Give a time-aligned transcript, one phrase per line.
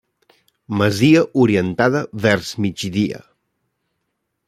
[0.81, 3.25] Masia orientada vers migdia.